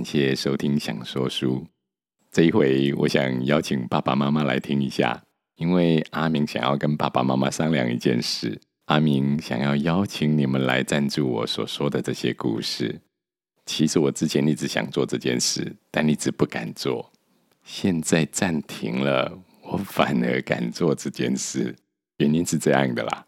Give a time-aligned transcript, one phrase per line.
[0.00, 1.56] 感谢收听《想说书》。
[2.32, 5.24] 这一回，我想邀请爸爸妈妈来听一下，
[5.56, 8.58] 因为阿明想要跟爸爸妈妈商量一件事。
[8.86, 13.02] 阿明想要邀请你们来赞助我所说的这些故事。
[13.66, 17.12] 其实我之前一直想做这件事，但一直不敢做。
[17.62, 21.76] 现在暂停了，我反而敢做这件事。
[22.16, 23.26] 原因是这样的啦，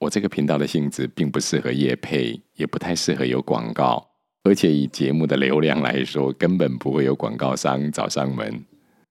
[0.00, 4.09] 我这个频道的性质并不适合夜配，也不太适合有广告。
[4.42, 8.64] 而且以节目的流量来说，根本不会有广告商找上门，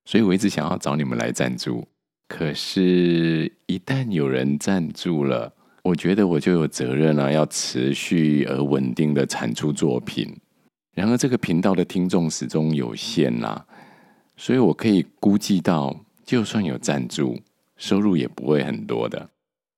[0.05, 1.87] 所以我一直想要找你们来赞助。
[2.27, 5.53] 可是，一旦有人赞助了，
[5.83, 10.35] 我觉得我就有责任啊，要持续而稳定的产出作品。
[10.95, 13.65] 然而，这个频道的听众始终有限呐、
[14.35, 17.39] 所以我可以估计到，就算有赞助，
[17.77, 19.29] 收入也不会很多的。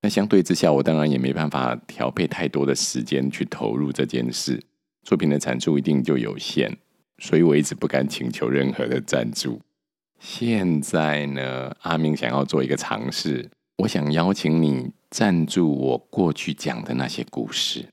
[0.02, 4.62] 那相对之下，我当然也没办法调配太多的时间去投入这件事。
[5.04, 6.72] 作品的产出一定就有限，
[7.18, 9.60] 所以我一直不敢请求任何的赞助。
[10.20, 17.88] 现在呢，阿明想要做一个尝试，我想邀请你赞助我过去讲的那些故事。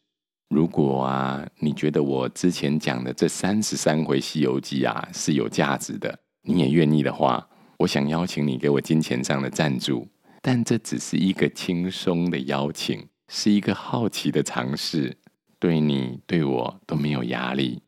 [0.51, 10.07] 如果啊，你觉得我之前讲的这三十三回《西游记》啊是有价值的，你也愿意的话，我想邀请你给我金钱上的赞助。
[10.41, 15.17] 但这只是一个轻松的邀请，是一个好奇的尝试。
[15.59, 17.83] 对你对我都没有压力。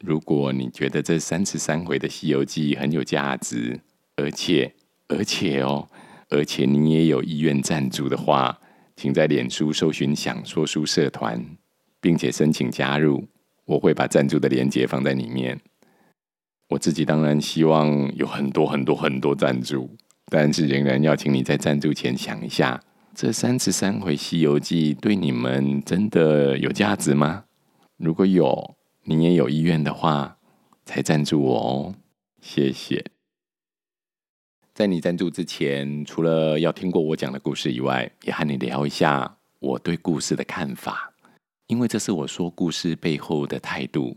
[0.00, 3.80] 如果你觉得这三十三回的《西游记》很有价值，
[4.16, 4.74] 而且
[5.08, 5.88] 而且哦，
[6.28, 8.60] 而且你也有意愿赞助的话，
[8.96, 11.44] 请在脸书搜寻“想说书社团”，
[12.00, 13.28] 并且申请加入。
[13.64, 15.60] 我会把赞助的链接放在里面。
[16.70, 19.96] 我自己当然希望有很多很多很多赞助，
[20.30, 22.80] 但是仍然要请你在赞助前想一下。
[23.20, 27.46] 这三十三回《西游记》对你们真的有价值吗？
[27.96, 30.38] 如果有，你也有意愿的话，
[30.84, 31.94] 才赞助我哦。
[32.40, 33.04] 谢谢。
[34.72, 41.12] 在你赞助之前，除了要听过我讲的故事以外，也和你聊一下我对故事的看法，
[41.66, 44.16] 因为这是我说故事背后的态度。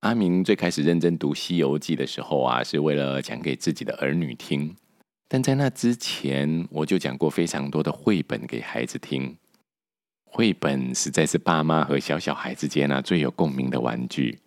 [0.00, 4.74] 阿明最开始认真读《西游记》的时候啊，是为了讲给自己的儿女听。
[5.30, 9.36] 但在那之前，我就讲过非常多的绘本给孩子听。
[10.24, 14.40] 绘本实在是爸妈和小小孩之间啊最有共鸣的玩具。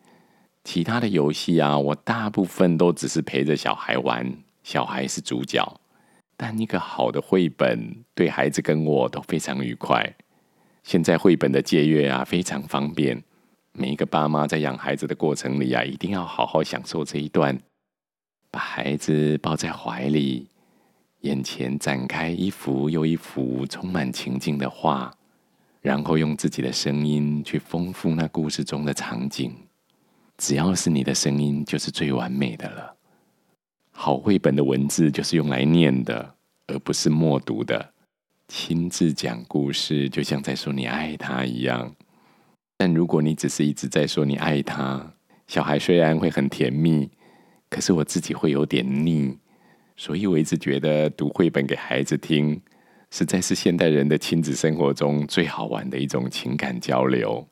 [0.64, 4.32] 其他的游戏啊，我大部分都只是陪着小孩玩，
[4.64, 5.80] 小孩是主角。
[6.36, 10.16] 但一个好的绘本对孩子跟我都非常愉快。
[10.84, 13.24] 现在绘本的借阅啊非常方便，
[13.74, 17.60] 每一个爸妈在养孩子的过程里啊，一定要好好享受这一段，
[18.50, 20.48] 把孩子抱在怀里。
[21.22, 25.14] 眼前展开一幅又一幅充满情境的画，
[25.80, 29.54] 然后用自己的声音去丰富那故事中的场景。
[30.38, 32.96] 只要是你的声音，就是最完美的了。
[33.92, 37.94] 好绘本的文字就是用来念的，而不是默读的。
[38.48, 41.96] 亲自讲故事，就像在说你爱他一样。
[42.78, 45.14] 但如果你只是一直在说你爱他，
[45.46, 47.12] 小孩虽然会很甜蜜，
[47.70, 49.38] 可是我自己会有点腻。
[50.02, 52.60] 所以我一直觉得读绘本给孩子听，
[53.12, 57.48] 实在是现代人的亲子生活中最好玩的一种情感交流。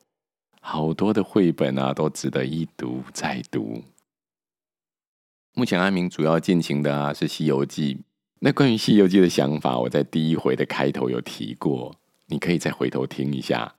[0.60, 3.84] 好多的绘本啊，都值得一读再读。
[5.54, 7.94] 目前阿明主要进行的啊是《西游记》。
[8.40, 11.96] 那关于《西游记》的想法，我在第一回的开头有提过，
[12.26, 13.76] 你可以再回头听一下。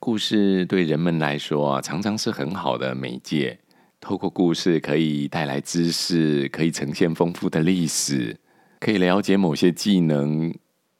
[0.00, 3.60] 故事对人们来说啊，常常是很好的媒介。
[4.00, 8.36] 透过故事可以带来知识，可以呈现丰富的历史，
[8.80, 10.54] 可以了解某些技能，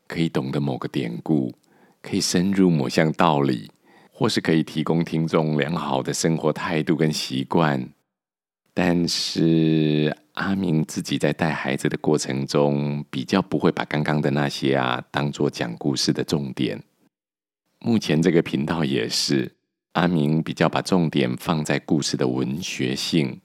[0.06, 1.54] 可以懂得某个典故，
[2.02, 3.70] 可以深入某项道理，
[4.12, 7.88] 或是可以提供听众良好的生活态度跟习惯。
[8.74, 16.82] 但是阿明自己在带孩子的过程中，比较不会把刚刚的那些啊当做讲故事的重点。
[17.80, 19.57] 目前这个频道也是。
[19.98, 23.40] 阿明比较把重点放在故事的文学性，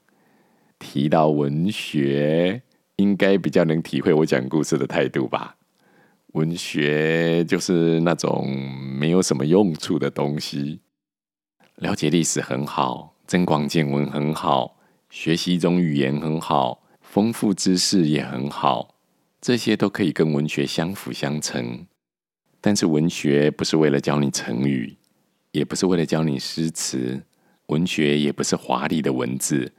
[0.77, 2.61] 提到文学，
[2.97, 5.55] 应该比较能体会我讲故事的态度吧。
[6.33, 8.47] 文学就是那种
[8.99, 10.81] 没有什么用处的东西，
[11.77, 14.77] 了解历史很好，增广见闻很好，
[15.09, 18.93] 学习一种语言很好，丰富知识也很好，
[19.41, 21.87] 这些都可以跟文学相辅相成。
[22.61, 24.97] 但是文学不是为了教你成语。
[25.53, 27.23] 也不是为了教你诗词，
[27.67, 29.71] 文学也不是华丽的文字，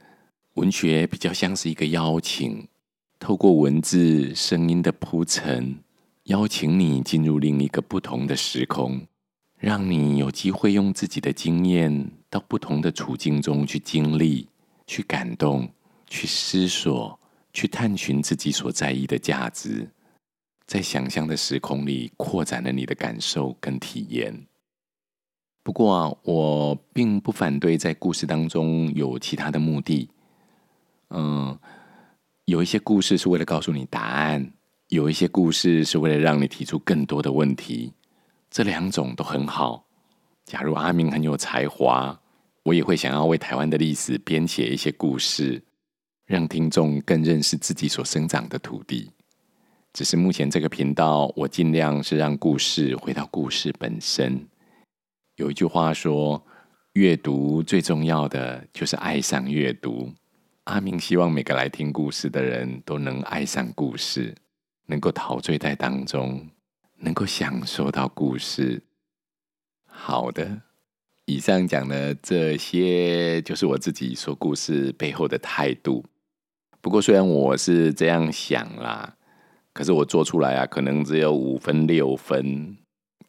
[0.53, 2.65] 文学比较像是一个邀请，
[3.19, 5.75] 透过文字、声音的铺陈，
[6.23, 9.05] 邀请你进入另一个不同的时空，
[9.59, 14.47] 让你有机会用自己的经验到不同的处境中去经历，
[14.87, 15.69] 去感动、
[16.07, 17.19] 去思索、
[17.51, 19.85] 去探寻自己所在意的价值，
[20.65, 24.47] 在想象的时空里扩展了你的感受跟体验。
[25.65, 30.07] 不过啊，我并不反对在故事当中有其他的目的。
[31.09, 31.57] 嗯，
[32.45, 34.53] 有一些故事是为了告诉你答案，
[34.89, 37.91] 有一些故事是为了让你提出更多的问题。
[38.51, 39.87] 这两种都很好。
[40.45, 42.21] 假如阿明很有才华，
[42.61, 45.63] 我也会想要为台湾的历史编写一些故事，
[46.27, 49.09] 让听众更认识自己所生长的土地。
[49.93, 54.47] 只是目前这个频道，我尽量是让故事回到故事本身。
[55.35, 56.41] 有一句话说，
[56.93, 60.09] 阅读最重要的就是爱上阅读。
[60.63, 64.33] 阿明希望每个来听故事的人都能爱上故事，
[64.85, 66.47] 能够陶醉在当中，
[66.99, 68.81] 能够享受到故事。
[69.85, 70.61] 好的，
[71.25, 76.05] 以上讲的这些就是我自己说故事背后的态度。
[76.79, 79.17] 不过虽然我是这样想啦，
[79.73, 82.77] 可是我做出来啊，可能只有五分六分，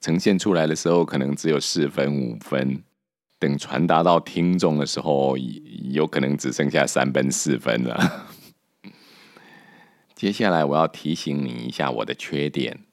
[0.06, 2.80] 呈现出来的时候可能只有四分五分。
[3.40, 8.28] 等传达到听众的时候，有可能只剩下三分四分了。
[10.14, 12.84] 接下来我要提醒你一下我的缺点。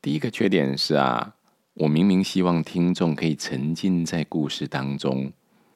[0.00, 1.34] 第一个缺点是啊，
[1.74, 5.32] 我明明希望听众可以沉浸在故事当中，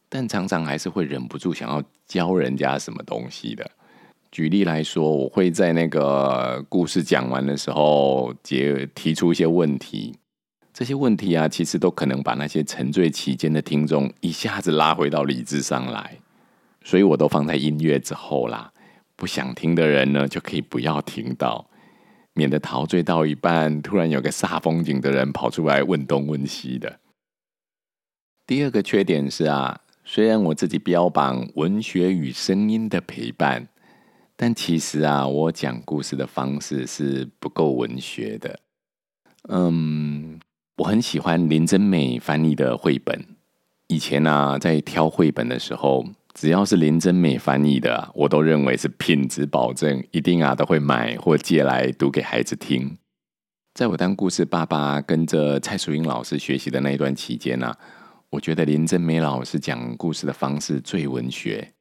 [0.08, 3.68] 但常常还是会忍不住想要教人家什么东西的。
[4.30, 10.14] 举例来说，我会在那个故事讲完的时候，提提出一些问题。
[10.78, 16.20] 这些问题啊，其实都可能把那些沉醉其间的听众一下子拉回到理智上来，
[16.84, 18.72] 所以我都放在音乐之后啦。
[19.16, 21.68] 不想听的人呢，就可以不要听到，
[22.32, 27.00] 免得陶醉到一半，突然有个煞风景的人跑出来问东问西的。
[28.46, 33.66] 第二个缺点是啊，虽然我自己标榜文学与声音的陪伴，
[34.36, 38.60] 但其实啊，我讲故事的方式是不够文学的。
[39.48, 40.38] 嗯。
[40.78, 43.24] 我很喜欢林真美翻译的绘本。
[43.88, 52.96] 以前啊，在挑绘本的时候，只要是林真美翻译的，我都认为是品质保证，一定啊都会买或借来读给孩子听。
[53.74, 57.76] 在我当故事爸爸，跟着蔡淑英老师学习的那一段期间啊，
[58.30, 61.72] 我觉得林真美老师讲故事的方式最文学。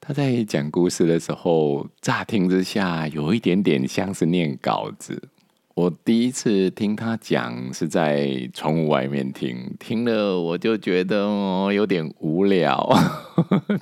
[0.00, 5.28] 他在讲故事的时候，乍听之下有一点点像是念稿子。
[5.78, 12.84] 我第一次听他讲是在窗户外面听，听了我就觉得哦 有点无聊，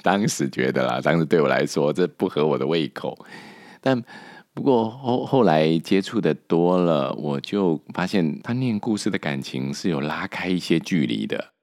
[0.03, 3.17] 当时觉得啦，当时对我来说这不合我的胃口。
[3.81, 4.05] 但
[4.53, 11.55] 不过后后来接触的多了，我就发现他念故事的感情是有拉开一些距离的，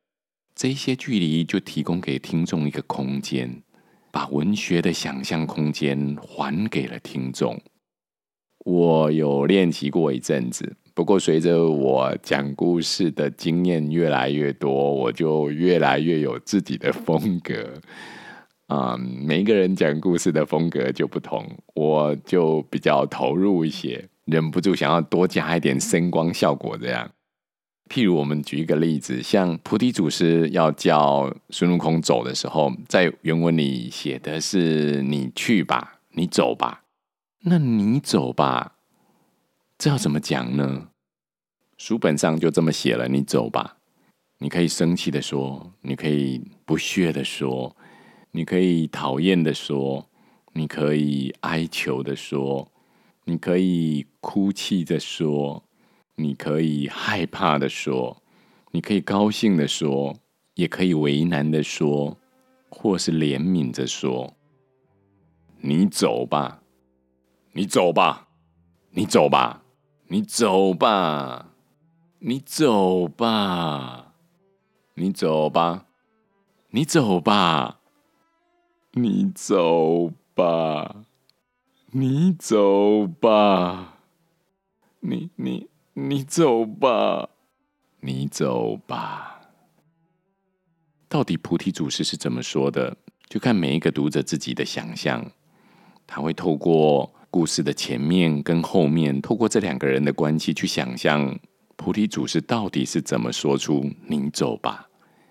[0.56, 3.62] 这些距离就提供给听众一个空间，
[4.12, 7.62] 把文学的想象空间还给了听众。
[8.64, 17.54] 我有练习过一阵子，不过随着我讲故事的经验越来越多，我就越来越有自己的风格。
[18.68, 21.46] 啊、嗯，每一个人讲故事的风格就不同，
[21.76, 26.78] 我就比较投入一些，忍不住想要多加一点声光效果。
[26.78, 27.12] 这样，
[27.90, 36.83] 譬如我们举一个例子，像菩提祖师要叫孙悟空走的时候，在原文里写的是“你去吧，你走吧”。
[37.46, 38.78] 那你走吧，
[39.78, 40.88] 这要怎么讲呢？
[41.78, 43.80] 书本上就这么写了，你走吧。
[44.38, 47.76] 你可以生气的说，你可以不屑的说，
[48.32, 50.10] 你可以讨厌的说，
[50.54, 52.72] 你可以哀求的说，
[53.26, 55.62] 你可以哭泣的说，
[56.16, 58.24] 你可以害怕的说，
[58.72, 60.16] 你可以高兴的说，
[60.54, 62.18] 也可以为难的说，
[62.70, 64.34] 或是怜悯着说，
[65.60, 66.63] 你走吧。
[67.56, 68.30] 你走吧，
[68.90, 69.62] 你走吧，
[70.08, 71.52] 你走吧，
[72.18, 74.14] 你走吧，
[74.96, 75.86] 你走吧，
[76.72, 77.80] 你走吧，
[78.94, 81.06] 你走吧，
[81.92, 84.00] 你走吧，
[85.02, 87.30] 你你你走吧，
[88.00, 89.42] 你走吧。
[91.08, 92.98] 到底菩提祖师是怎么说的？
[93.30, 95.30] 就看每一个读者自己的想象，
[96.08, 97.14] 他会透过。
[97.34, 101.36] 故事的前面跟后面，透过这两个人的关系去想象
[101.76, 104.88] 菩提祖师到底是怎么说出“你走吧”。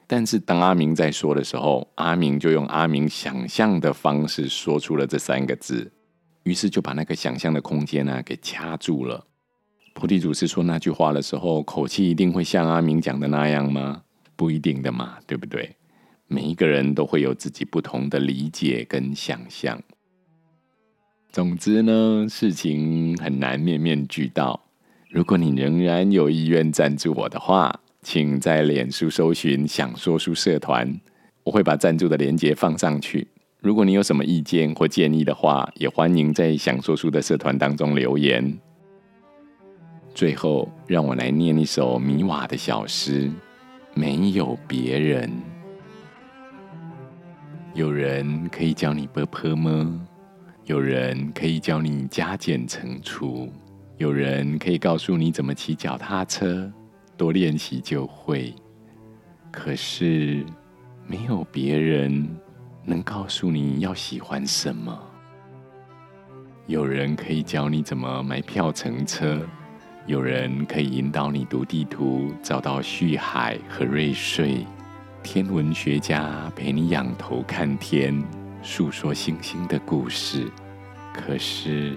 [0.09, 5.93] 但是当阿明在说的时候，阿明就用阿明想象的方式说出了这三个字，
[6.43, 9.25] 于是就把那个想象的空间呢给掐住了。
[9.95, 14.03] 菩提祖师说那句话的时候，口气一定会像阿明讲的那样吗？
[14.35, 15.77] 不一定的嘛，对不对？
[16.27, 19.81] 每一个人都会有自己不同的理解跟想象。
[21.33, 24.61] 总之呢，事情很难面面俱到。
[25.09, 31.01] 如果你仍然有意愿赞助我的话，请在脸书搜寻“想说书社团”，
[31.45, 33.27] 我会把赞助的链接放上去。
[33.61, 38.59] 如果你有什么意见或建议的话，也欢迎在“想说书”的社团当中留言。
[40.15, 43.31] 最后，让我来念一首米瓦的小诗
[43.97, 45.31] ：“没有别人，
[47.73, 50.07] 有人可以教你波泼吗？
[50.65, 53.53] 有人可以教你加减乘除，
[53.99, 56.71] 有人可以告诉你怎么骑脚踏车，
[57.17, 58.55] 多练习就会。
[59.51, 60.45] 可是，
[61.07, 62.29] 没有别人
[62.85, 64.99] 能告诉你要喜欢什么。
[66.67, 69.41] 有人可以教你怎么买票乘车。”
[70.05, 74.67] 有人可以引导你读地图，找到旭海和瑞穗；
[75.23, 78.13] 天文学家陪你仰头看天，
[78.63, 80.51] 诉说星星的故事。
[81.13, 81.97] 可是，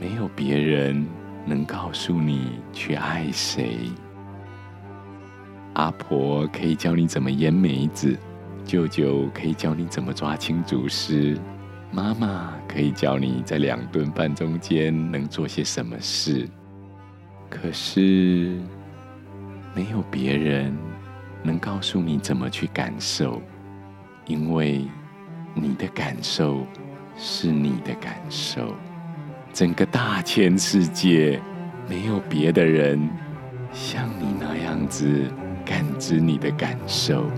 [0.00, 1.06] 没有别人
[1.46, 3.78] 能告诉你去爱谁。
[5.74, 8.16] 阿婆可以教你怎么腌梅子，
[8.64, 11.38] 舅舅可以教你怎么抓青竹丝，
[11.92, 16.48] 妈妈可以教你在两顿饭中间能做些什么事。
[17.50, 18.56] 可是，
[19.74, 20.76] 没有别人
[21.42, 23.40] 能告诉你怎么去感受，
[24.26, 24.84] 因为
[25.54, 26.66] 你的感受
[27.16, 28.74] 是你的感受。
[29.52, 31.40] 整个大千世界，
[31.88, 33.08] 没有别的人
[33.72, 35.30] 像你那样子
[35.64, 37.30] 感知你的感受。